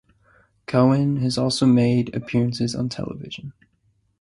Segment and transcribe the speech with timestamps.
[0.65, 3.53] Cohen has also made appearances on television.